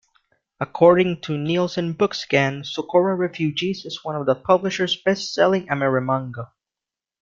[0.59, 6.47] According to Nielsen BookScan, "Sokora Refugees" is one of the publisher's best-selling amerimanga.